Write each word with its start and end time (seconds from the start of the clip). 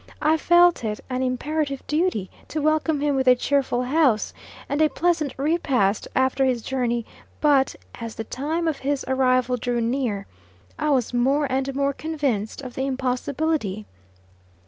I 0.23 0.35
felt 0.35 0.83
it 0.83 0.99
an 1.11 1.21
imperative 1.21 1.85
duty 1.85 2.31
to 2.47 2.59
welcome 2.59 3.01
him 3.01 3.15
with 3.15 3.27
a 3.27 3.35
cheerful 3.35 3.83
house, 3.83 4.33
and 4.67 4.81
a 4.81 4.89
pleasant 4.89 5.35
repast 5.37 6.07
after 6.15 6.43
his 6.43 6.63
journey; 6.63 7.05
but 7.39 7.75
as 7.93 8.15
the 8.15 8.23
time 8.23 8.67
of 8.67 8.79
his 8.79 9.05
arrival 9.07 9.57
drew 9.57 9.79
near, 9.79 10.25
I 10.79 10.89
was 10.89 11.13
more 11.13 11.45
and 11.51 11.75
more 11.75 11.93
convinced 11.93 12.63
of 12.63 12.73
the 12.73 12.87
impossibility. 12.87 13.85